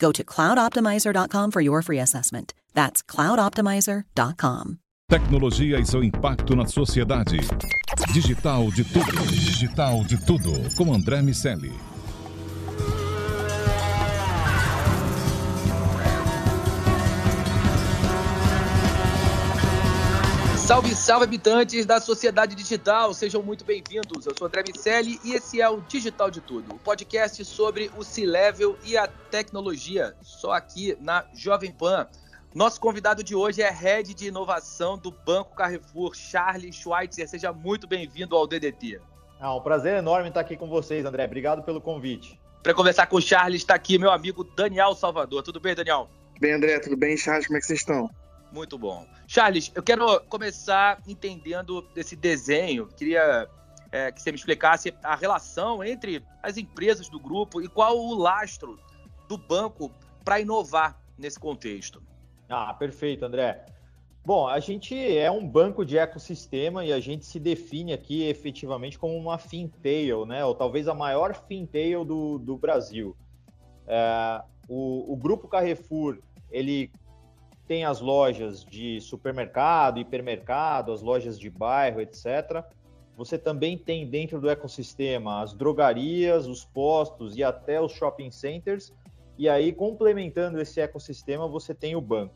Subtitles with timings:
[0.00, 2.54] Go to cloudoptimizer.com for your free assessment.
[2.74, 4.78] That's cloudoptimizer.com.
[5.08, 7.38] Tecnologia e seu impacto na sociedade.
[8.12, 9.26] Digital de tudo.
[9.26, 10.52] Digital de tudo.
[10.76, 11.89] Com André Miceli.
[20.70, 24.24] Salve, salve, habitantes da sociedade digital, sejam muito bem-vindos.
[24.24, 28.04] Eu sou André Miceli e esse é o Digital de Tudo, o podcast sobre o
[28.04, 32.06] C-Level e a tecnologia, só aqui na Jovem Pan.
[32.54, 37.28] Nosso convidado de hoje é Head de Inovação do Banco Carrefour, Charles Schweitzer.
[37.28, 39.00] Seja muito bem-vindo ao DDT.
[39.40, 41.24] Ah, um prazer enorme estar aqui com vocês, André.
[41.24, 42.40] Obrigado pelo convite.
[42.62, 45.42] Para conversar com o Charles, está aqui meu amigo Daniel Salvador.
[45.42, 46.08] Tudo bem, Daniel?
[46.40, 47.16] Bem, André, tudo bem?
[47.16, 48.08] Charles, como é que vocês estão?
[48.52, 49.06] Muito bom.
[49.26, 52.86] Charles, eu quero começar entendendo desse desenho.
[52.88, 53.48] Queria
[53.92, 58.14] é, que você me explicasse a relação entre as empresas do grupo e qual o
[58.14, 58.78] lastro
[59.28, 59.90] do banco
[60.24, 62.02] para inovar nesse contexto.
[62.48, 63.64] Ah, perfeito, André.
[64.24, 68.98] Bom, a gente é um banco de ecossistema e a gente se define aqui efetivamente
[68.98, 70.44] como uma fintail, né?
[70.44, 73.16] Ou talvez a maior fintail do, do Brasil.
[73.86, 76.18] É, o, o grupo Carrefour
[76.50, 76.90] ele
[77.70, 82.64] tem as lojas de supermercado, hipermercado, as lojas de bairro, etc.
[83.16, 88.92] Você também tem dentro do ecossistema as drogarias, os postos e até os shopping centers.
[89.38, 92.34] E aí, complementando esse ecossistema, você tem o banco.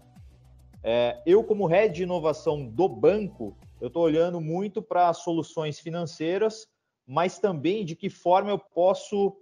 [0.84, 6.68] É, eu, como head de inovação do banco, eu estou olhando muito para soluções financeiras,
[7.04, 9.36] mas também de que forma eu posso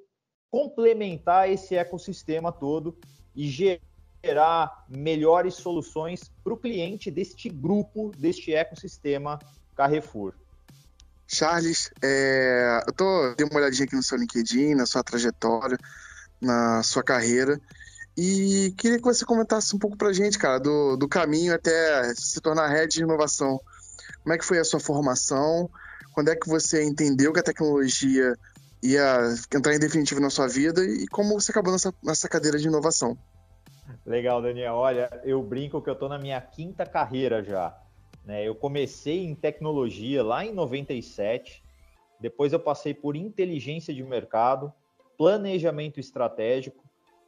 [0.51, 2.97] complementar esse ecossistema todo
[3.37, 3.92] e gerar
[4.25, 9.39] gerar melhores soluções para o cliente deste grupo, deste ecossistema
[9.75, 10.35] Carrefour.
[11.27, 15.79] Charles, é, eu tô dei uma olhadinha aqui no seu LinkedIn, na sua trajetória,
[16.41, 17.59] na sua carreira,
[18.17, 22.15] e queria que você comentasse um pouco para a gente, cara, do, do caminho até
[22.15, 23.59] se tornar head de inovação.
[24.23, 25.71] Como é que foi a sua formação?
[26.13, 28.37] Quando é que você entendeu que a tecnologia
[28.83, 32.67] ia entrar em definitivo na sua vida e como você acabou nessa, nessa cadeira de
[32.69, 33.17] inovação?
[34.07, 34.75] Legal, Daniel.
[34.75, 37.77] Olha, eu brinco que eu estou na minha quinta carreira já.
[38.25, 38.47] Né?
[38.47, 41.63] Eu comecei em tecnologia lá em 97,
[42.21, 44.73] depois eu passei por inteligência de mercado,
[45.19, 46.85] planejamento estratégico,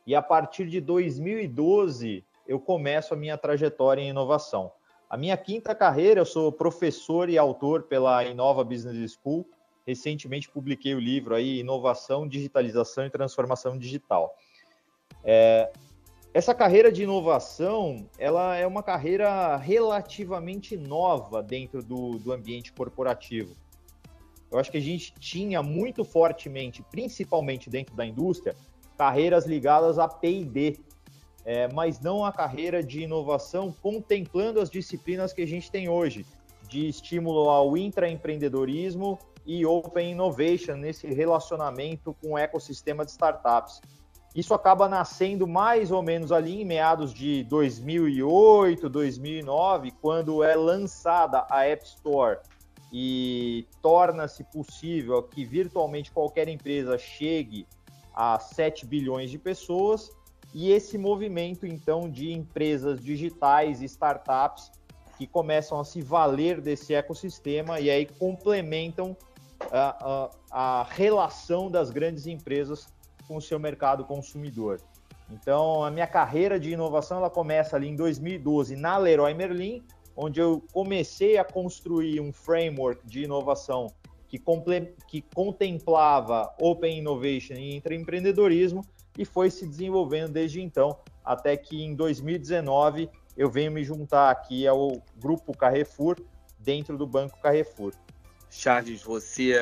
[0.06, 4.70] e a partir de 2012 eu começo a minha trajetória em inovação.
[5.08, 9.46] A minha quinta carreira, eu sou professor e autor pela Inova Business School.
[9.86, 14.34] Recentemente publiquei o livro aí Inovação, Digitalização e Transformação Digital.
[15.22, 15.70] É,
[16.34, 23.54] essa carreira de inovação, ela é uma carreira relativamente nova dentro do, do ambiente corporativo.
[24.50, 28.56] Eu acho que a gente tinha muito fortemente, principalmente dentro da indústria,
[28.98, 30.80] carreiras ligadas a P&D,
[31.44, 36.26] é, mas não a carreira de inovação contemplando as disciplinas que a gente tem hoje,
[36.68, 43.80] de estímulo ao intraempreendedorismo e open innovation nesse relacionamento com o ecossistema de startups.
[44.34, 51.46] Isso acaba nascendo mais ou menos ali em meados de 2008, 2009, quando é lançada
[51.48, 52.38] a App Store.
[52.92, 57.66] E torna-se possível que virtualmente qualquer empresa chegue
[58.12, 60.10] a 7 bilhões de pessoas.
[60.52, 64.70] E esse movimento então de empresas digitais e startups
[65.16, 69.16] que começam a se valer desse ecossistema e aí complementam
[69.70, 72.92] a, a, a relação das grandes empresas
[73.26, 74.80] com o seu mercado consumidor.
[75.30, 79.82] Então, a minha carreira de inovação ela começa ali em 2012 na Leroy Merlin,
[80.16, 83.88] onde eu comecei a construir um framework de inovação
[84.28, 84.42] que,
[85.06, 88.84] que contemplava Open Innovation e empreendedorismo
[89.16, 94.66] e foi se desenvolvendo desde então, até que em 2019 eu venho me juntar aqui
[94.66, 96.16] ao grupo Carrefour
[96.58, 97.92] dentro do Banco Carrefour.
[98.50, 99.54] Charles, você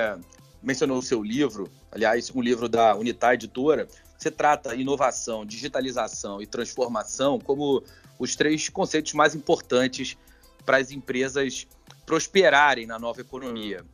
[0.63, 3.89] mencionou o seu livro, aliás, um livro da Unitar Editora.
[4.17, 7.83] Você trata inovação, digitalização e transformação como
[8.19, 10.17] os três conceitos mais importantes
[10.65, 11.67] para as empresas
[12.07, 13.85] prosperarem na nova economia.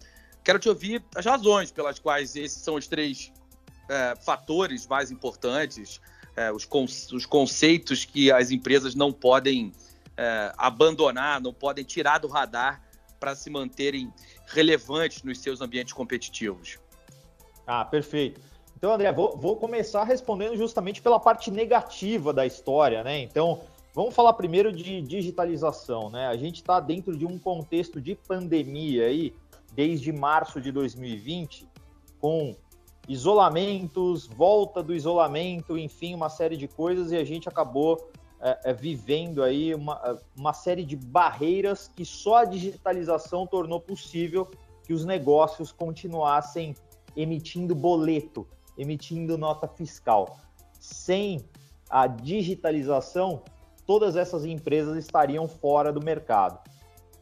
[0.44, 3.32] Quero te ouvir as razões pelas quais esses são os três
[3.88, 6.00] é, fatores mais importantes,
[6.36, 9.72] é, os, con os, conceitos que as empresas não podem
[10.16, 12.82] é, abandonar, não podem tirar do radar
[13.18, 14.12] para se manterem
[14.48, 16.78] relevantes nos seus ambientes competitivos.
[17.66, 18.40] Ah, perfeito.
[18.76, 23.20] Então, André, vou, vou começar respondendo justamente pela parte negativa da história, né?
[23.20, 23.60] Então,
[23.98, 26.28] Vamos falar primeiro de digitalização, né?
[26.28, 29.34] A gente está dentro de um contexto de pandemia aí,
[29.72, 31.66] desde março de 2020,
[32.20, 32.54] com
[33.08, 38.08] isolamentos, volta do isolamento, enfim, uma série de coisas, e a gente acabou
[38.40, 44.48] é, é, vivendo aí uma, uma série de barreiras que só a digitalização tornou possível
[44.84, 46.74] que os negócios continuassem
[47.16, 48.46] emitindo boleto,
[48.76, 50.38] emitindo nota fiscal.
[50.78, 51.44] Sem
[51.90, 53.42] a digitalização,
[53.84, 56.60] todas essas empresas estariam fora do mercado.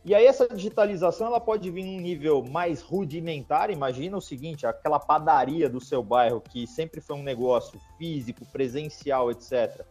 [0.04, 3.70] E aí essa digitalização ela pode vir num nível mais rudimentar.
[3.70, 9.32] Imagina o seguinte, aquela padaria do seu bairro que sempre foi um negócio físico, presencial,
[9.32, 9.84] etc.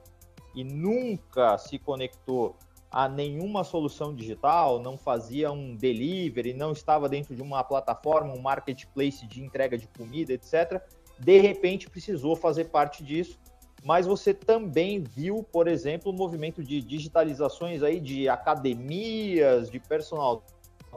[0.56, 2.56] E nunca se conectou
[2.90, 8.42] a nenhuma solução digital, não fazia um delivery, não estava dentro de uma plataforma, um
[8.42, 10.82] marketplace de entrega de comida, etc.
[11.20, 13.38] De repente precisou fazer parte disso
[13.86, 20.44] mas você também viu, por exemplo, o movimento de digitalizações aí de academias, de personal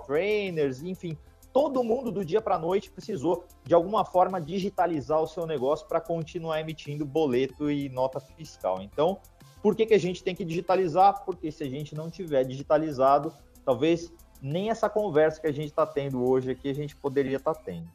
[0.07, 1.15] trainers, enfim,
[1.53, 5.87] todo mundo do dia para a noite precisou de alguma forma digitalizar o seu negócio
[5.87, 8.81] para continuar emitindo boleto e nota fiscal.
[8.81, 9.21] Então,
[9.63, 11.25] por que, que a gente tem que digitalizar?
[11.25, 13.33] Porque se a gente não tiver digitalizado,
[13.65, 17.55] talvez nem essa conversa que a gente está tendo hoje aqui a gente poderia estar
[17.55, 17.89] tá tendo.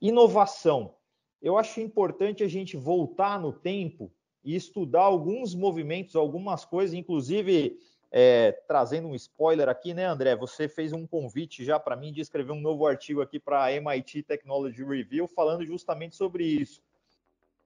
[0.00, 0.94] Inovação.
[1.40, 4.10] Eu acho importante a gente voltar no tempo
[4.44, 7.78] e estudar alguns movimentos, algumas coisas, inclusive
[8.10, 10.34] é, trazendo um spoiler aqui, né, André?
[10.36, 13.72] Você fez um convite já para mim de escrever um novo artigo aqui para a
[13.72, 16.82] MIT Technology Review, falando justamente sobre isso.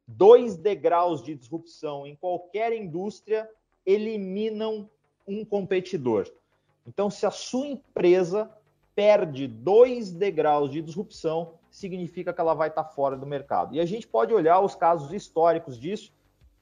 [0.06, 3.48] Dois degraus de disrupção em qualquer indústria
[3.84, 4.88] eliminam
[5.26, 6.30] um competidor.
[6.86, 8.50] Então, se a sua empresa
[8.94, 13.74] perde dois degraus de disrupção, significa que ela vai estar fora do mercado.
[13.74, 16.12] E a gente pode olhar os casos históricos disso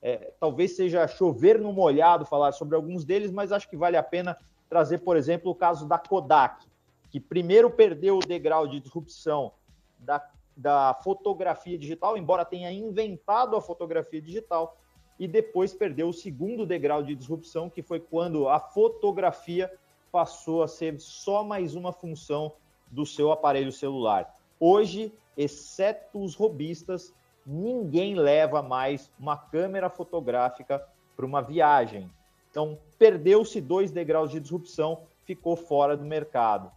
[0.02, 4.02] é, talvez seja chover no molhado falar sobre alguns deles, mas acho que vale a
[4.02, 4.36] pena
[4.68, 6.66] trazer, por exemplo, o caso da Kodak,
[7.10, 9.52] que primeiro perdeu o degrau de disrupção
[9.98, 10.26] da,
[10.60, 14.76] da fotografia digital, embora tenha inventado a fotografia digital,
[15.18, 19.72] e depois perdeu o segundo degrau de disrupção, que foi quando a fotografia
[20.12, 22.52] passou a ser só mais uma função
[22.90, 24.34] do seu aparelho celular.
[24.58, 27.14] Hoje, exceto os robistas,
[27.46, 30.86] ninguém leva mais uma câmera fotográfica
[31.16, 32.10] para uma viagem.
[32.50, 36.70] Então, perdeu-se dois degraus de disrupção, ficou fora do mercado.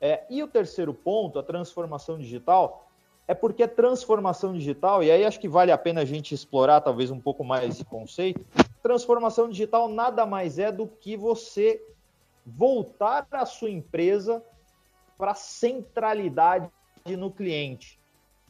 [0.00, 2.83] É, e o terceiro ponto, a transformação digital,
[3.26, 6.80] é porque a transformação digital, e aí acho que vale a pena a gente explorar
[6.80, 8.44] talvez um pouco mais esse conceito.
[8.82, 11.82] Transformação digital nada mais é do que você
[12.44, 14.44] voltar a sua empresa
[15.16, 16.68] para centralidade
[17.06, 17.98] no cliente.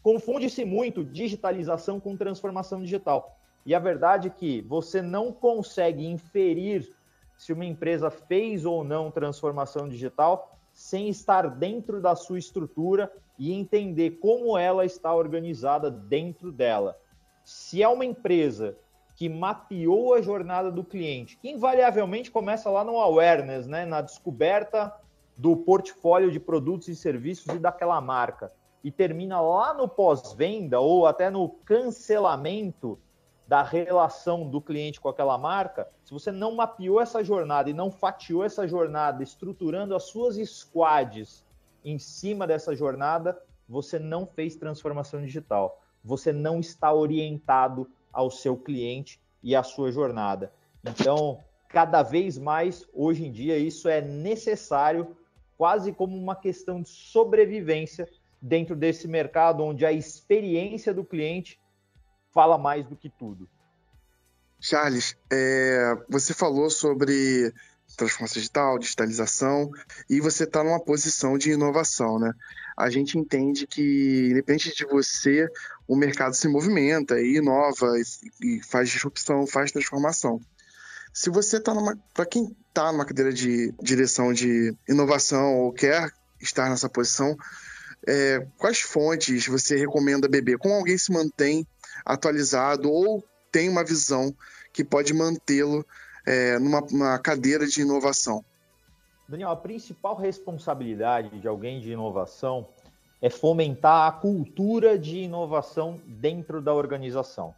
[0.03, 3.39] Confunde-se muito digitalização com transformação digital.
[3.65, 6.93] E a verdade é que você não consegue inferir
[7.39, 13.53] se uma empresa fez ou não transformação digital sem estar dentro da sua estrutura e
[13.53, 16.99] entender como ela está organizada dentro dela.
[17.45, 18.77] Se é uma empresa
[19.17, 24.93] que mapeou a jornada do cliente, que invariavelmente começa lá no awareness, né, na descoberta
[25.37, 28.53] do portfólio de produtos e serviços e daquela marca
[28.83, 32.99] e termina lá no pós-venda ou até no cancelamento
[33.47, 37.91] da relação do cliente com aquela marca, se você não mapeou essa jornada e não
[37.91, 41.45] fatiou essa jornada, estruturando as suas squads
[41.85, 45.83] em cima dessa jornada, você não fez transformação digital.
[46.03, 50.53] Você não está orientado ao seu cliente e à sua jornada.
[50.83, 55.17] Então, cada vez mais, hoje em dia, isso é necessário,
[55.57, 58.09] quase como uma questão de sobrevivência
[58.41, 61.59] dentro desse mercado onde a experiência do cliente
[62.35, 63.49] fala mais do que tudo.
[64.61, 67.53] Charles, é, você falou sobre
[67.97, 69.71] transformação digital, digitalização,
[70.11, 72.33] e você está numa posição de inovação, né?
[72.77, 75.47] A gente entende que, independente de você,
[75.87, 77.87] o mercado se movimenta e inova
[78.43, 80.41] e, e faz disrupção, faz transformação.
[81.13, 81.97] Se você está numa.
[82.13, 86.11] Para quem está numa cadeira de direção de inovação ou quer
[86.41, 87.37] estar nessa posição,
[88.07, 90.59] é, quais fontes você recomenda beber?
[90.59, 91.65] Como alguém se mantém
[92.05, 94.35] atualizado ou tem uma visão
[94.73, 95.85] que pode mantê-lo
[96.27, 98.45] é, numa, cadeira de inovação?
[99.29, 102.67] Daniel, a principal responsabilidade de alguém de inovação
[103.23, 107.55] é fomentar a cultura de inovação dentro da organização.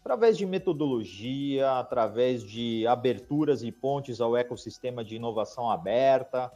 [0.00, 6.50] Através de metodologia, através de aberturas e pontes ao ecossistema de inovação aberta,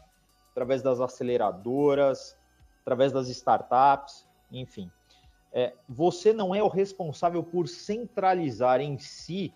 [0.51, 2.37] através das aceleradoras,
[2.83, 4.91] através das startups, enfim.
[5.53, 9.53] É, você não é o responsável por centralizar em si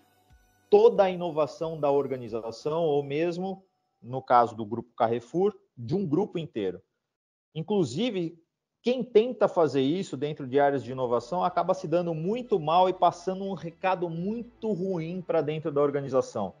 [0.69, 3.63] toda a inovação da organização, ou mesmo,
[4.01, 6.81] no caso do grupo Carrefour, de um grupo inteiro.
[7.53, 8.37] Inclusive,
[8.81, 12.93] quem tenta fazer isso dentro de áreas de inovação acaba se dando muito mal e
[12.93, 16.53] passando um recado muito ruim para dentro da organização.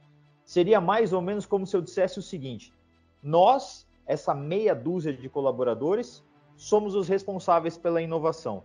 [0.43, 2.73] Seria mais ou menos como se eu dissesse o seguinte:
[3.21, 6.23] nós, essa meia dúzia de colaboradores,
[6.55, 8.63] somos os responsáveis pela inovação.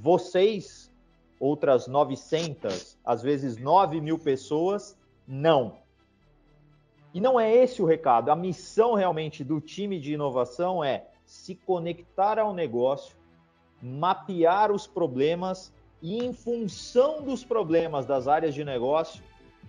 [0.00, 0.92] Vocês,
[1.38, 5.78] outras 900, às vezes 9 mil pessoas, não.
[7.12, 8.30] E não é esse o recado.
[8.30, 13.16] A missão realmente do time de inovação é se conectar ao negócio,
[13.82, 19.22] mapear os problemas e, em função dos problemas das áreas de negócio,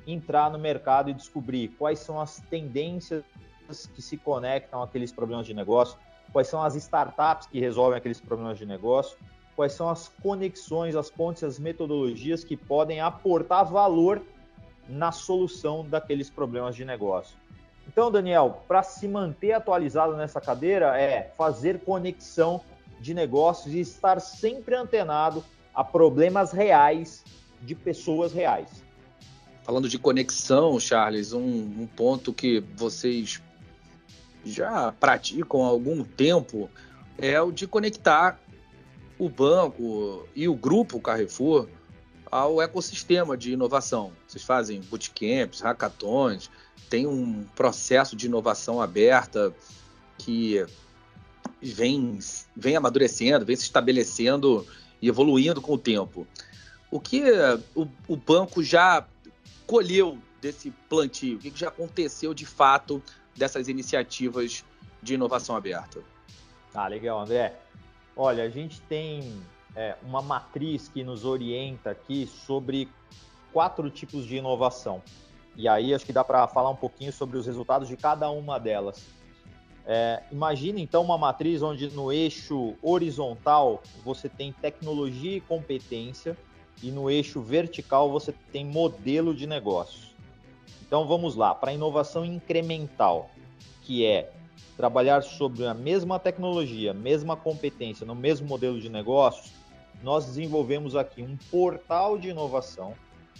[0.05, 3.23] entrar no mercado e descobrir quais são as tendências
[3.93, 5.97] que se conectam àqueles problemas de negócio,
[6.33, 9.17] quais são as startups que resolvem aqueles problemas de negócio,
[9.55, 14.21] quais são as conexões, as pontes, as metodologias que podem aportar valor
[14.87, 17.35] na solução daqueles problemas de negócio.
[17.87, 22.61] Então, Daniel, para se manter atualizado nessa cadeira é fazer conexão
[22.99, 25.43] de negócios e estar sempre antenado
[25.73, 27.23] a problemas reais
[27.61, 28.83] de pessoas reais.
[29.63, 33.41] Falando de conexão, Charles, um, um ponto que vocês
[34.43, 36.69] já praticam há algum tempo
[37.17, 38.39] é o de conectar
[39.21, 41.67] o banco e o grupo Carrefour
[42.31, 44.11] ao ecossistema de inovação.
[44.27, 46.49] Vocês fazem bootcamps, hackathons,
[46.89, 49.53] tem um processo de inovação aberta
[50.17, 50.65] que
[51.61, 52.17] vem,
[52.55, 54.65] vem amadurecendo, vem se estabelecendo
[54.99, 56.25] e evoluindo com o tempo.
[56.89, 57.21] O que
[57.75, 59.05] o, o banco já
[59.67, 61.35] colheu desse plantio?
[61.35, 62.99] O que já aconteceu de fato
[63.37, 64.65] dessas iniciativas
[64.99, 66.01] de inovação aberta?
[66.73, 67.55] Ah, legal, André.
[68.15, 69.41] Olha, a gente tem
[69.75, 72.89] é, uma matriz que nos orienta aqui sobre
[73.53, 75.01] quatro tipos de inovação.
[75.55, 78.59] E aí acho que dá para falar um pouquinho sobre os resultados de cada uma
[78.59, 79.05] delas.
[79.85, 86.37] É, imagine então uma matriz onde no eixo horizontal você tem tecnologia e competência
[86.83, 90.09] e no eixo vertical você tem modelo de negócio.
[90.85, 93.29] Então vamos lá, para a inovação incremental,
[93.81, 94.31] que é
[94.77, 99.53] trabalhar sobre a mesma tecnologia, mesma competência, no mesmo modelo de negócios,
[100.01, 102.95] nós desenvolvemos aqui um portal de inovação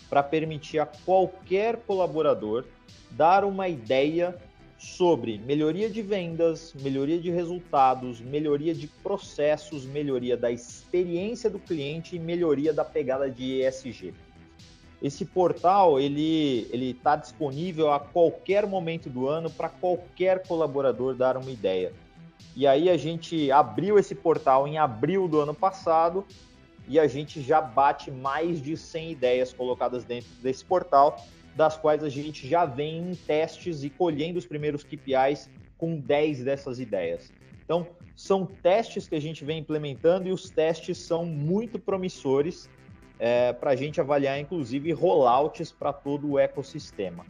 [0.09, 2.65] para permitir a qualquer colaborador
[3.11, 4.37] dar uma ideia
[4.77, 12.15] sobre melhoria de vendas, melhoria de resultados, melhoria de processos, melhoria da experiência do cliente
[12.15, 14.13] e melhoria da pegada de ESG.
[15.01, 21.37] Esse portal ele ele está disponível a qualquer momento do ano para qualquer colaborador dar
[21.37, 21.91] uma ideia.
[22.55, 26.25] E aí a gente abriu esse portal em abril do ano passado
[26.87, 31.23] e a gente já bate mais de 100 ideias colocadas dentro desse portal,
[31.55, 36.43] das quais a gente já vem em testes e colhendo os primeiros KPIs com 10
[36.43, 37.31] dessas ideias.
[37.63, 42.69] Então, são testes que a gente vem implementando e os testes são muito promissores
[43.23, 47.23] é, para a gente avaliar, inclusive, rollouts para todo o ecossistema.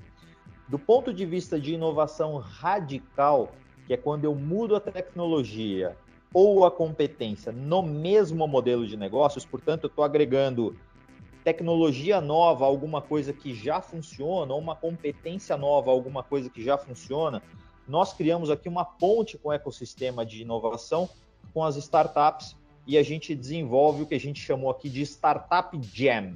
[0.70, 3.52] Do ponto de vista de inovação radical,
[3.86, 5.98] que é quando eu mudo a tecnologia
[6.34, 10.78] ou a competência no mesmo modelo de negócios, portanto, eu estou agregando
[11.44, 16.78] tecnologia nova, alguma coisa que já funciona, ou uma competência nova, alguma coisa que já
[16.78, 17.44] funciona,
[17.86, 21.10] nós criamos aqui uma ponte com o ecossistema de inovação
[21.54, 25.80] com as startups e a gente desenvolve o que a gente chamou aqui de Startup
[25.94, 26.34] Jam.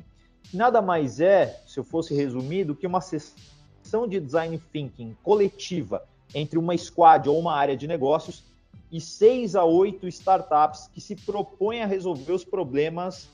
[0.53, 6.07] Nada mais é, se eu fosse resumir, do que uma sessão de design thinking coletiva
[6.33, 8.43] entre uma squad ou uma área de negócios
[8.91, 13.29] e seis a oito startups que se propõem a resolver os problemas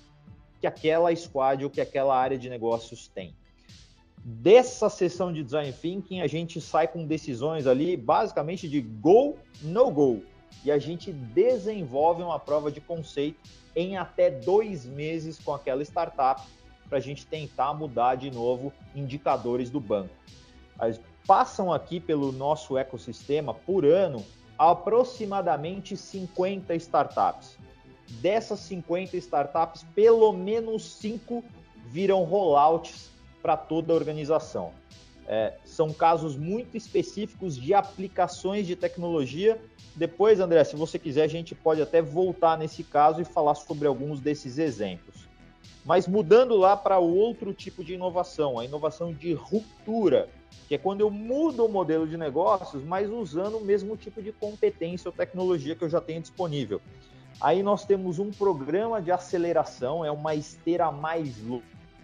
[0.60, 3.36] que aquela squad ou que aquela área de negócios tem.
[4.24, 9.90] Dessa sessão de design thinking, a gente sai com decisões ali basicamente de go, no
[9.90, 10.22] go.
[10.64, 13.40] E a gente desenvolve uma prova de conceito
[13.76, 16.42] em até dois meses com aquela startup
[16.88, 20.14] para a gente tentar mudar de novo indicadores do banco.
[21.26, 24.26] passam aqui pelo nosso ecossistema por ano
[24.58, 27.58] aproximadamente 50 startups.
[28.22, 31.44] Dessas 50 startups, pelo menos 5
[31.88, 33.10] viram rollouts
[33.42, 34.72] para toda a organização.
[35.28, 39.60] É, são casos muito específicos de aplicações de tecnologia.
[39.96, 43.88] Depois, André, se você quiser, a gente pode até voltar nesse caso e falar sobre
[43.88, 45.28] alguns desses exemplos.
[45.84, 50.30] Mas mudando lá para outro tipo de inovação, a inovação de ruptura,
[50.68, 54.32] que é quando eu mudo o modelo de negócios, mas usando o mesmo tipo de
[54.32, 56.80] competência ou tecnologia que eu já tenho disponível.
[57.42, 61.38] Aí nós temos um programa de aceleração, é uma esteira mais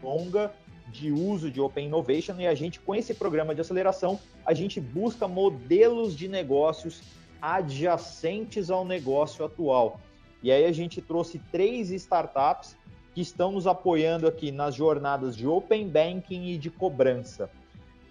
[0.02, 0.52] longa
[0.91, 4.79] de uso de Open Innovation e a gente, com esse programa de aceleração, a gente
[4.79, 7.01] busca modelos de negócios
[7.41, 10.00] adjacentes ao negócio atual.
[10.41, 12.75] E aí a gente trouxe três startups
[13.13, 17.50] que estão nos apoiando aqui nas jornadas de Open Banking e de cobrança.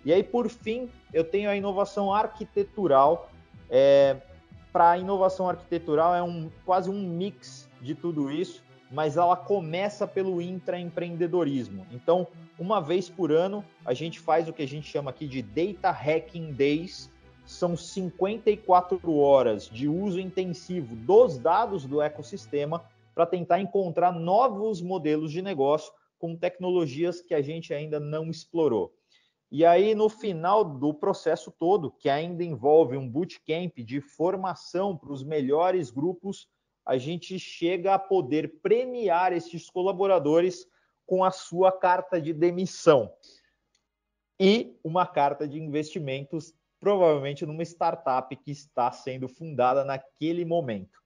[0.04, 3.30] E aí, por fim, eu tenho a inovação arquitetural.
[3.70, 4.16] É,
[4.72, 10.06] Para a inovação arquitetural é um, quase um mix de tudo isso, mas ela começa
[10.06, 11.86] pelo intraempreendedorismo.
[11.90, 12.26] Então,
[12.58, 15.90] uma vez por ano, a gente faz o que a gente chama aqui de Data
[15.90, 17.10] Hacking Days.
[17.44, 25.30] São 54 horas de uso intensivo dos dados do ecossistema para tentar encontrar novos modelos
[25.30, 28.92] de negócio com tecnologias que a gente ainda não explorou.
[29.50, 35.12] E aí, no final do processo todo, que ainda envolve um bootcamp de formação para
[35.12, 36.48] os melhores grupos,
[36.86, 40.66] a gente chega a poder premiar esses colaboradores
[41.04, 43.12] com a sua carta de demissão
[44.38, 51.02] e uma carta de investimentos, provavelmente numa startup que está sendo fundada naquele momento.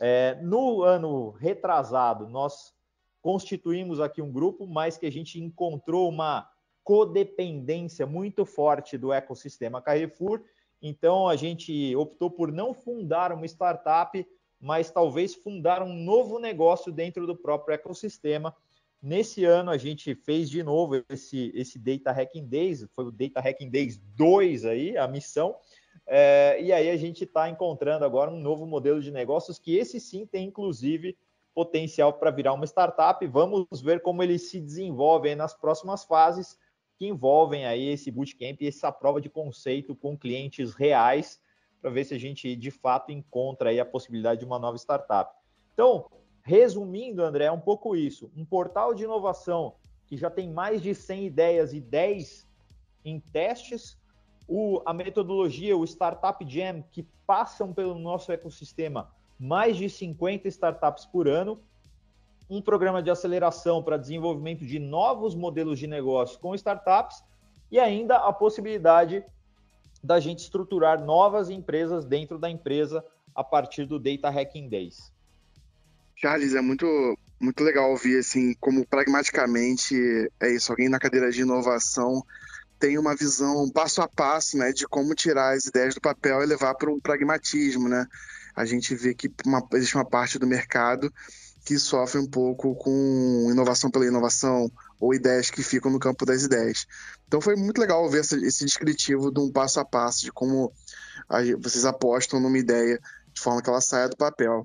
[0.00, 2.74] É, no ano retrasado, nós
[3.20, 6.50] constituímos aqui um grupo, mas que a gente encontrou uma
[6.82, 10.42] codependência muito forte do ecossistema Carrefour.
[10.80, 14.26] Então, a gente optou por não fundar uma startup,
[14.62, 18.54] mas talvez fundar um novo negócio dentro do próprio ecossistema.
[19.02, 23.40] Nesse ano, a gente fez de novo esse, esse Data Hacking Days, foi o Data
[23.40, 25.56] Hacking Days 2 aí, a missão.
[26.06, 29.98] É, e aí a gente está encontrando agora um novo modelo de negócios que esse
[29.98, 31.18] sim tem inclusive
[31.52, 33.26] potencial para virar uma startup.
[33.26, 36.56] Vamos ver como ele se desenvolve nas próximas fases
[36.96, 41.40] que envolvem aí esse bootcamp e essa prova de conceito com clientes reais
[41.82, 45.34] para ver se a gente de fato encontra aí a possibilidade de uma nova startup.
[45.74, 46.06] Então,
[46.42, 48.30] resumindo, André, é um pouco isso.
[48.36, 49.74] Um portal de inovação
[50.06, 52.48] que já tem mais de 100 ideias e 10
[53.04, 53.98] em testes,
[54.46, 61.04] o, a metodologia, o Startup Jam, que passam pelo nosso ecossistema mais de 50 startups
[61.04, 61.60] por ano,
[62.48, 67.24] um programa de aceleração para desenvolvimento de novos modelos de negócio com startups
[67.70, 69.24] e ainda a possibilidade
[70.02, 75.12] da gente estruturar novas empresas dentro da empresa a partir do Data Hacking Days.
[76.16, 76.86] Charles, é muito,
[77.40, 79.94] muito legal ouvir assim como pragmaticamente
[80.40, 82.22] é isso, alguém na cadeira de inovação
[82.82, 86.46] tem uma visão passo a passo, né, de como tirar as ideias do papel e
[86.46, 88.08] levar para um pragmatismo, né?
[88.56, 91.12] A gente vê que uma, existe uma parte do mercado
[91.64, 94.68] que sofre um pouco com inovação pela inovação
[95.02, 96.86] ou ideias que ficam no campo das ideias.
[97.26, 100.72] Então foi muito legal ver esse, descritivo de um passo a passo de como
[101.60, 103.00] vocês apostam numa ideia
[103.34, 104.64] de forma que ela saia do papel.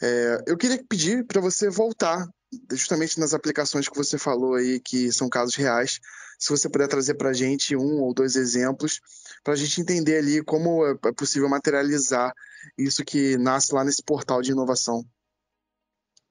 [0.00, 2.26] É, eu queria pedir para você voltar
[2.72, 6.00] justamente nas aplicações que você falou aí, que são casos reais,
[6.38, 9.00] se você puder trazer para a gente um ou dois exemplos,
[9.42, 12.32] para a gente entender ali como é, é possível materializar
[12.78, 15.04] isso que nasce lá nesse portal de inovação.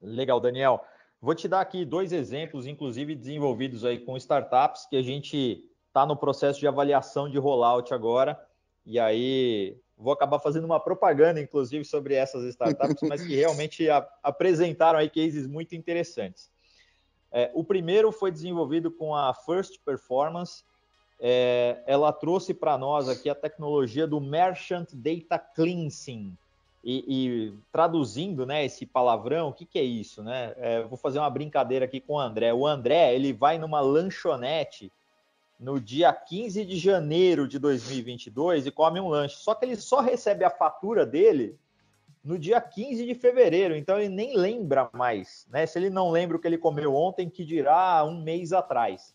[0.02, 0.80] Legal, Daniel.
[1.24, 6.04] Vou te dar aqui dois exemplos, inclusive desenvolvidos aí com startups, que a gente está
[6.04, 8.38] no processo de avaliação de rollout agora,
[8.84, 14.06] e aí vou acabar fazendo uma propaganda, inclusive, sobre essas startups, mas que realmente a,
[14.22, 16.50] apresentaram aí cases muito interessantes.
[17.32, 20.62] É, o primeiro foi desenvolvido com a First Performance.
[21.18, 26.36] É, ela trouxe para nós aqui a tecnologia do Merchant Data Cleansing.
[26.86, 30.22] E, e traduzindo né, esse palavrão, o que, que é isso?
[30.22, 30.52] Né?
[30.58, 32.52] É, vou fazer uma brincadeira aqui com o André.
[32.52, 34.92] O André ele vai numa lanchonete
[35.58, 39.36] no dia 15 de janeiro de 2022 e come um lanche.
[39.36, 41.58] Só que ele só recebe a fatura dele
[42.22, 45.66] no dia 15 de fevereiro, então ele nem lembra mais, né?
[45.66, 49.14] Se ele não lembra o que ele comeu ontem, que dirá um mês atrás.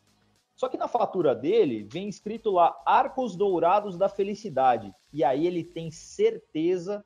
[0.56, 4.94] Só que na fatura dele vem escrito lá Arcos Dourados da Felicidade.
[5.12, 7.04] E aí ele tem certeza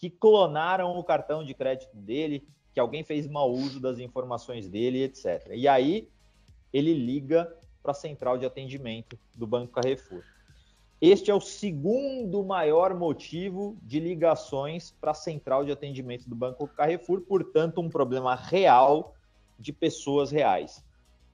[0.00, 5.02] que clonaram o cartão de crédito dele, que alguém fez mau uso das informações dele,
[5.02, 5.50] etc.
[5.52, 6.08] E aí
[6.72, 10.22] ele liga para a central de atendimento do Banco Carrefour.
[11.00, 16.66] Este é o segundo maior motivo de ligações para a central de atendimento do Banco
[16.66, 19.14] Carrefour, portanto, um problema real
[19.58, 20.82] de pessoas reais.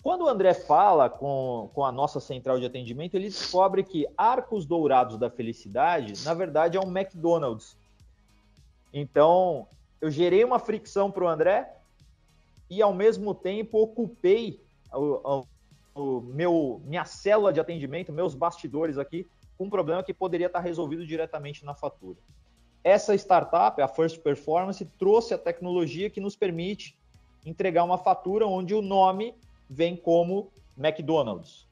[0.03, 4.65] Quando o André fala com, com a nossa central de atendimento, ele descobre que Arcos
[4.65, 7.77] Dourados da Felicidade, na verdade, é um McDonald's.
[8.99, 9.69] Então,
[10.01, 11.71] eu gerei uma fricção para o André
[12.71, 14.59] e, ao mesmo tempo, ocupei
[14.91, 15.45] o,
[15.95, 19.27] o, meu, minha célula de atendimento, meus bastidores aqui,
[19.59, 22.17] com um problema que poderia estar resolvido diretamente na fatura.
[22.83, 26.97] Essa startup, a First Performance, trouxe a tecnologia que nos permite
[27.45, 29.35] entregar uma fatura onde o nome
[29.69, 31.69] vem como McDonald's.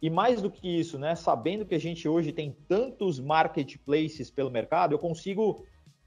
[0.00, 4.52] E mais do que isso, né, sabendo que a gente hoje tem tantos marketplaces pelo
[4.52, 5.64] mercado, eu consigo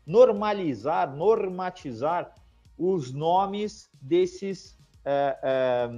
[0.08, 2.34] normalizar, normatizar
[2.78, 5.90] os nomes desses, é, é,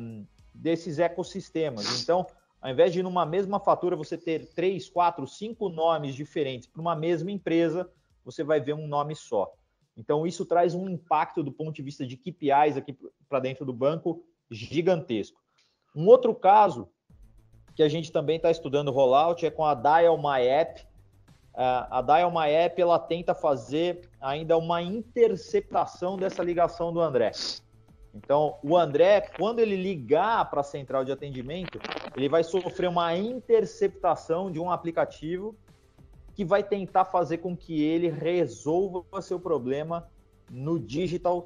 [0.53, 2.01] desses ecossistemas.
[2.01, 2.25] Então,
[2.59, 6.95] ao invés de numa mesma fatura você ter três, quatro, cinco nomes diferentes para uma
[6.95, 7.89] mesma empresa,
[8.25, 9.53] você vai ver um nome só.
[9.95, 13.73] Então, isso traz um impacto do ponto de vista de KPIs aqui para dentro do
[13.73, 15.39] banco gigantesco.
[15.95, 16.89] Um outro caso
[17.75, 20.85] que a gente também está estudando rollout é com a Dial My App.
[21.61, 27.31] A Dial My App ela tenta fazer ainda uma interceptação dessa ligação do André.
[28.15, 31.77] Então, o André, quando ele ligar para a central de atendimento,
[32.15, 35.53] ele vai sofrer uma interceptação de um aplicativo
[36.33, 40.07] que vai tentar fazer com que ele resolva seu problema
[40.49, 41.45] no digital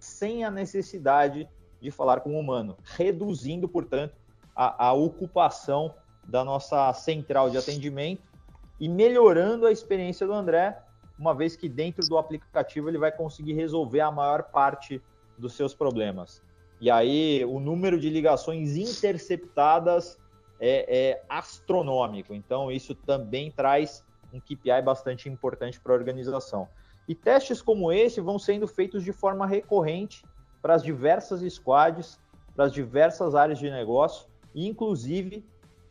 [0.00, 1.48] sem a necessidade
[1.80, 4.16] de falar com o humano, reduzindo, portanto,
[4.54, 5.94] a, a ocupação
[6.26, 8.33] da nossa central de atendimento
[8.80, 10.78] e melhorando a experiência do André,
[11.18, 15.00] uma vez que dentro do aplicativo ele vai conseguir resolver a maior parte
[15.38, 16.42] dos seus problemas.
[16.80, 20.18] E aí o número de ligações interceptadas
[20.60, 22.34] é, é astronômico.
[22.34, 26.68] Então isso também traz um KPI bastante importante para a organização.
[27.06, 30.24] E testes como esse vão sendo feitos de forma recorrente
[30.60, 32.18] para as diversas squads,
[32.56, 35.44] para as diversas áreas de negócio, inclusive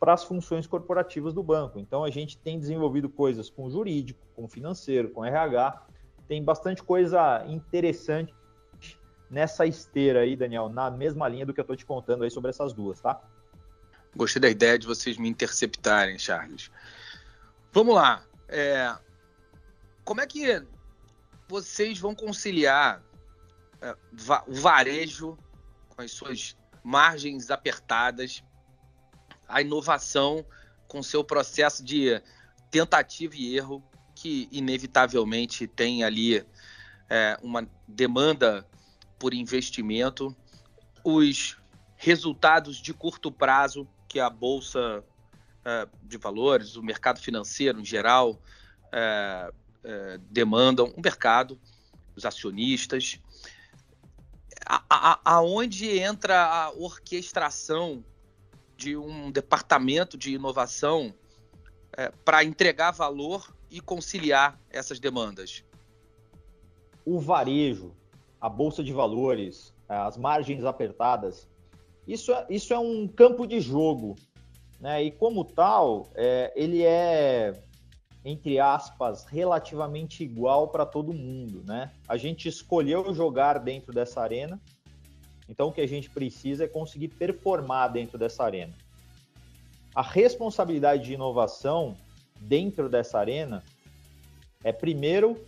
[0.04, 1.78] para as funções corporativas do banco.
[1.78, 5.82] Então a gente tem desenvolvido coisas com jurídico, com financeiro, com RH,
[6.28, 8.34] tem bastante coisa interessante
[9.30, 12.50] nessa esteira aí, Daniel, na mesma linha do que eu estou te contando aí sobre
[12.50, 13.18] essas duas, tá?
[14.14, 16.70] Gostei da ideia de vocês me interceptarem, Charles.
[17.72, 18.26] Vamos lá.
[18.46, 18.94] É...
[20.04, 20.62] Como é que
[21.48, 23.02] vocês vão conciliar
[23.80, 23.96] é,
[24.46, 25.38] o varejo,
[25.88, 28.44] com as suas margens apertadas,
[29.48, 30.44] a inovação
[30.88, 32.20] com seu processo de
[32.70, 33.82] tentativa e erro,
[34.14, 36.44] que inevitavelmente tem ali
[37.08, 38.66] é, uma demanda
[39.18, 40.34] por investimento,
[41.02, 41.56] os
[41.96, 45.04] resultados de curto prazo que a bolsa
[45.64, 48.40] é, de valores, o mercado financeiro em geral
[48.92, 49.52] é,
[49.82, 51.60] é demandam, o mercado,
[52.16, 53.18] os acionistas,
[54.66, 58.04] a, aonde entra a orquestração
[58.84, 61.14] de um departamento de inovação
[61.96, 65.64] é, para entregar valor e conciliar essas demandas?
[67.04, 67.94] O varejo,
[68.38, 71.48] a bolsa de valores, as margens apertadas,
[72.06, 74.16] isso é, isso é um campo de jogo,
[74.78, 75.02] né?
[75.02, 77.62] E como tal, é, ele é
[78.26, 81.92] entre aspas, relativamente igual para todo mundo, né?
[82.08, 84.58] A gente escolheu jogar dentro dessa arena,
[85.48, 88.72] então o que a gente precisa é conseguir performar dentro dessa arena.
[89.94, 91.96] A responsabilidade de inovação
[92.40, 93.62] dentro dessa arena
[94.62, 95.38] é primeiro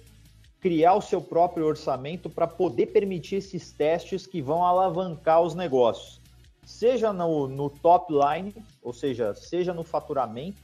[0.61, 6.21] criar o seu próprio orçamento para poder permitir esses testes que vão alavancar os negócios,
[6.65, 10.59] seja no, no top line, ou seja, seja no faturamento,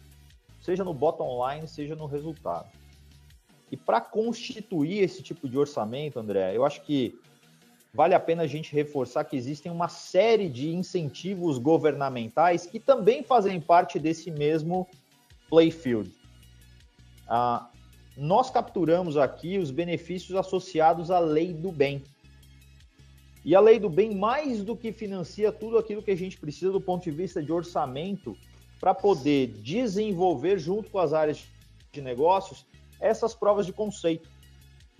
[0.61, 2.69] seja no bottom line, seja no resultado.
[3.71, 7.19] E para constituir esse tipo de orçamento, André, eu acho que
[7.95, 13.23] vale a pena a gente reforçar que existem uma série de incentivos governamentais que também
[13.23, 14.89] fazem parte desse mesmo
[15.51, 16.11] playfield.
[17.29, 17.69] Ah,
[18.17, 22.03] nós capturamos aqui os benefícios associados à lei do bem.
[23.45, 26.71] E a lei do bem, mais do que financia tudo aquilo que a gente precisa
[26.71, 28.37] do ponto de vista de orçamento,
[28.81, 31.45] para poder desenvolver junto com as áreas
[31.93, 32.65] de negócios
[33.01, 34.29] essas provas de conceito.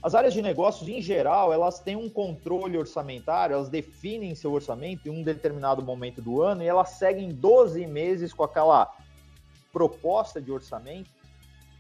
[0.03, 5.07] As áreas de negócios, em geral, elas têm um controle orçamentário, elas definem seu orçamento
[5.07, 8.93] em um determinado momento do ano e elas seguem 12 meses com aquela
[9.73, 11.09] proposta de orçamento,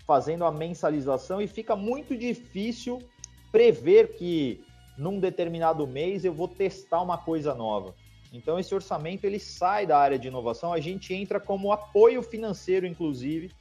[0.06, 3.02] fazendo a mensalização e fica muito difícil
[3.50, 4.64] prever que
[4.96, 7.92] num determinado mês eu vou testar uma coisa nova.
[8.32, 12.86] Então esse orçamento ele sai da área de inovação, a gente entra como apoio financeiro,
[12.86, 13.52] inclusive,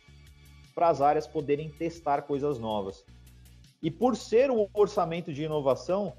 [0.76, 3.04] para as áreas poderem testar coisas novas.
[3.82, 6.14] E por ser um orçamento de inovação,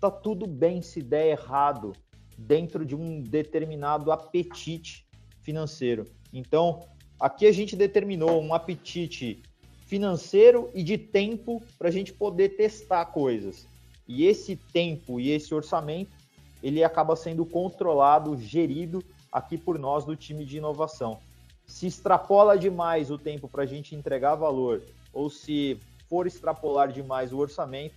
[0.00, 1.92] tá tudo bem se der errado
[2.38, 5.06] dentro de um determinado apetite
[5.40, 6.06] financeiro.
[6.32, 6.86] Então,
[7.18, 9.42] aqui a gente determinou um apetite
[9.86, 13.66] financeiro e de tempo para a gente poder testar coisas.
[14.06, 16.12] E esse tempo e esse orçamento,
[16.62, 21.18] ele acaba sendo controlado, gerido aqui por nós do time de inovação.
[21.66, 27.32] Se extrapola demais o tempo para a gente entregar valor, ou se for extrapolar demais
[27.32, 27.94] o orçamento,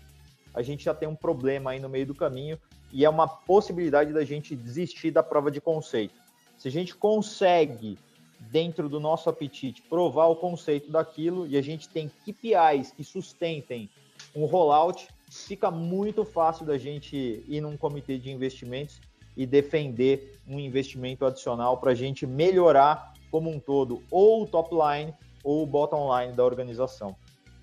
[0.54, 2.60] a gente já tem um problema aí no meio do caminho
[2.92, 6.16] e é uma possibilidade da gente desistir da prova de conceito.
[6.58, 7.98] Se a gente consegue,
[8.40, 13.90] dentro do nosso apetite, provar o conceito daquilo e a gente tem KPIs que sustentem
[14.36, 19.00] um rollout, fica muito fácil da gente ir num comitê de investimentos
[19.38, 24.76] e defender um investimento adicional para a gente melhorar como um todo ou o top
[24.76, 27.16] line ou o bottom line da organização.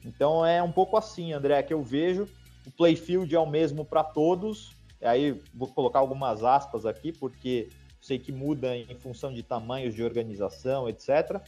[0.07, 2.29] Então é um pouco assim, André, que eu vejo.
[2.65, 4.71] O playfield é o mesmo para todos.
[5.03, 7.69] Aí vou colocar algumas aspas aqui, porque
[8.01, 11.41] sei que muda em função de tamanhos de organização, etc.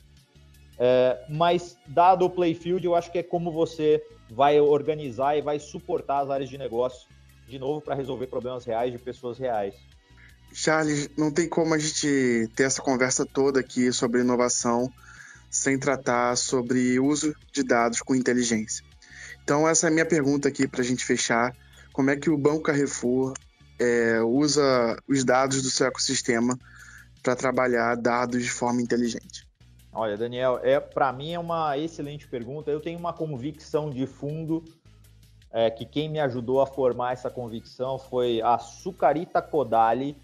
[0.79, 5.59] É, mas dado o playfield, eu acho que é como você vai organizar e vai
[5.59, 7.09] suportar as áreas de negócio
[7.49, 9.75] de novo para resolver problemas reais de pessoas reais.
[10.53, 14.91] Charles, não tem como a gente ter essa conversa toda aqui sobre inovação
[15.51, 18.85] sem tratar sobre uso de dados com inteligência.
[19.43, 21.55] Então, essa é a minha pergunta aqui para a gente fechar.
[21.93, 23.33] Como é que o Banco Carrefour
[23.79, 26.59] é, usa os dados do seu ecossistema
[27.23, 29.49] para trabalhar dados de forma inteligente?
[29.93, 32.71] Olha, Daniel, é, para mim é uma excelente pergunta.
[32.71, 34.63] Eu tenho uma convicção de fundo
[35.51, 40.17] é, que quem me ajudou a formar essa convicção foi a Sucarita Kodali.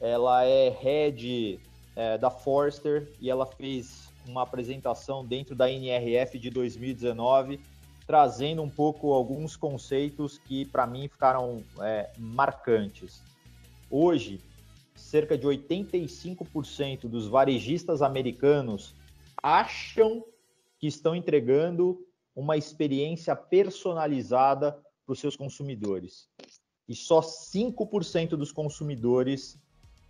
[0.00, 1.60] Ela é head
[1.96, 7.60] é, da Forrester e ela fez uma apresentação dentro da NRF de 2019,
[8.06, 13.22] trazendo um pouco alguns conceitos que para mim ficaram é, marcantes.
[13.90, 14.40] Hoje,
[14.94, 18.94] cerca de 85% dos varejistas americanos
[19.42, 20.24] acham
[20.78, 21.98] que estão entregando
[22.34, 24.72] uma experiência personalizada
[25.04, 26.28] para os seus consumidores.
[26.88, 29.58] E só 5% dos consumidores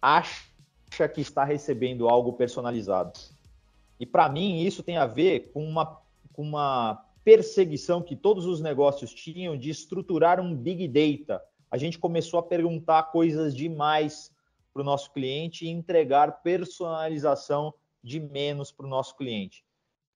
[0.01, 3.13] acha que está recebendo algo personalizado.
[3.99, 6.01] E para mim isso tem a ver com uma,
[6.33, 11.43] com uma perseguição que todos os negócios tinham de estruturar um big data.
[11.71, 14.33] A gente começou a perguntar coisas demais
[14.73, 19.65] para o nosso cliente e entregar personalização de menos para o nosso cliente.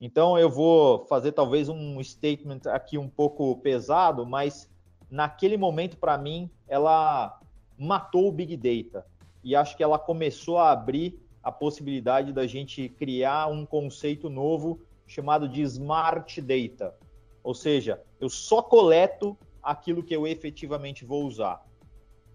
[0.01, 4.69] Então eu vou fazer talvez um statement aqui um pouco pesado, mas
[5.11, 7.39] naquele momento para mim ela
[7.79, 9.07] matou o big data
[9.45, 14.81] e acho que ela começou a abrir a possibilidade da gente criar um conceito novo
[15.07, 16.95] chamado de Smart Data.
[17.43, 21.65] Ou seja, eu só coleto aquilo que eu efetivamente vou usar.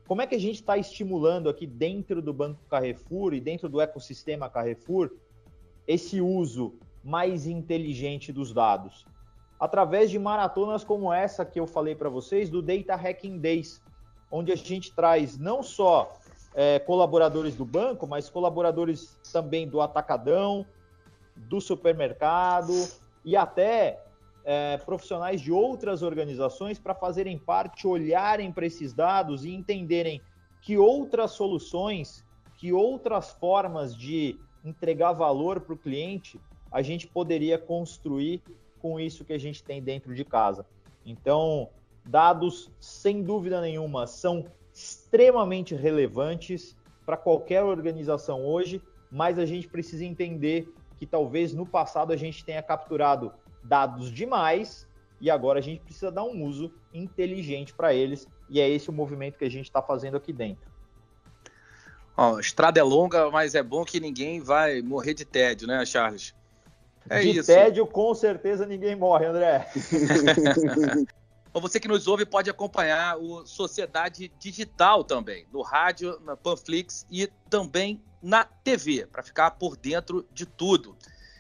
[0.08, 3.82] Como é que a gente está estimulando aqui dentro do Banco Carrefour e dentro do
[3.82, 5.12] ecossistema Carrefour
[5.86, 9.06] esse uso mais inteligente dos dados?
[9.60, 13.82] Através de maratonas como essa que eu falei para vocês, do Data Hacking Days,
[14.32, 16.14] onde a gente traz não só
[16.58, 20.66] é, colaboradores do banco, mas colaboradores também do atacadão,
[21.36, 22.74] do supermercado
[23.24, 24.04] e até
[24.44, 30.20] é, profissionais de outras organizações para fazerem parte, olharem para esses dados e entenderem
[30.60, 32.26] que outras soluções,
[32.58, 36.42] que outras formas de entregar valor para o cliente
[36.72, 38.42] a gente poderia construir
[38.82, 40.66] com isso que a gente tem dentro de casa.
[41.06, 41.70] Então,
[42.04, 44.44] dados, sem dúvida nenhuma, são
[45.08, 50.68] extremamente relevantes para qualquer organização hoje, mas a gente precisa entender
[50.98, 53.32] que talvez no passado a gente tenha capturado
[53.64, 54.86] dados demais
[55.22, 58.94] e agora a gente precisa dar um uso inteligente para eles e é esse o
[58.94, 60.70] movimento que a gente está fazendo aqui dentro.
[62.16, 66.36] Ó, estrada é longa, mas é bom que ninguém vai morrer de tédio, né, Charles?
[67.10, 67.48] É de isso.
[67.48, 69.68] tédio, com certeza ninguém morre, André.
[71.50, 77.06] Então você que nos ouve pode acompanhar o Sociedade Digital também, no rádio, na Panflix
[77.10, 80.98] e também na TV, para ficar por dentro de tudo.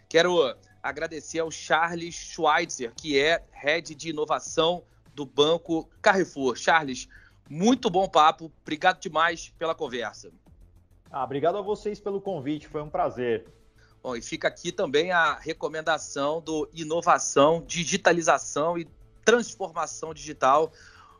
[0.09, 6.55] Quero agradecer ao Charles Schweitzer, que é Head de Inovação do Banco Carrefour.
[6.55, 7.07] Charles,
[7.49, 10.31] muito bom papo, obrigado demais pela conversa.
[11.11, 13.45] Ah, obrigado a vocês pelo convite, foi um prazer.
[14.01, 18.85] Bom, e fica aqui também a recomendação do Inovação, Digitalização e
[19.27, 20.71] Transformação Digital,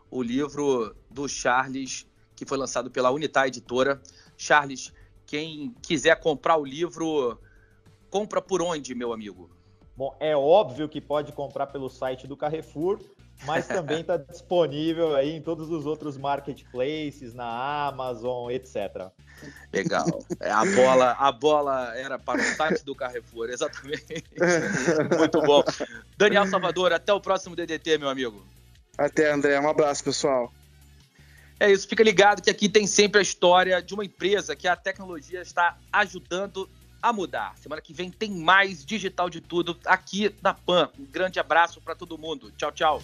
[0.10, 4.02] o livro do Charles, que foi lançado pela Unitar Editora.
[4.38, 4.94] Charles,
[5.26, 7.38] quem quiser comprar o livro,
[8.10, 9.52] compra por onde, meu amigo?
[9.94, 12.98] Bom, é óbvio que pode comprar pelo site do Carrefour,
[13.46, 19.10] mas também está disponível aí em todos os outros marketplaces, na Amazon, etc.
[19.72, 20.06] Legal.
[20.40, 24.24] É, a bola, a bola era para o site do Carrefour, exatamente.
[25.18, 25.64] Muito bom.
[26.18, 28.46] Daniel Salvador, até o próximo DDT, meu amigo.
[28.98, 29.60] Até, André.
[29.60, 30.52] Um abraço, pessoal.
[31.60, 34.76] É isso, fica ligado que aqui tem sempre a história de uma empresa que a
[34.76, 36.70] tecnologia está ajudando
[37.02, 37.58] a mudar.
[37.58, 40.90] Semana que vem tem mais digital de tudo aqui na PAN.
[41.00, 42.52] Um grande abraço para todo mundo.
[42.58, 43.04] Tchau, tchau.